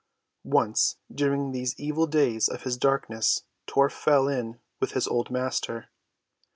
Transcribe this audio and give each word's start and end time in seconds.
Once 0.49 0.97
during 1.13 1.51
these 1.51 1.79
evil 1.79 2.07
days 2.07 2.49
of 2.49 2.63
his 2.63 2.75
darkness 2.75 3.43
Tor 3.67 3.87
fell 3.87 4.27
in 4.27 4.59
with 4.79 4.93
his 4.93 5.07
old 5.07 5.29
master. 5.29 5.91